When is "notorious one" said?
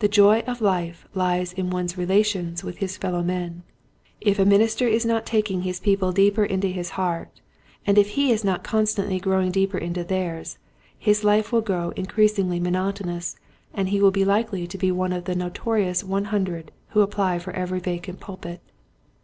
15.36-16.24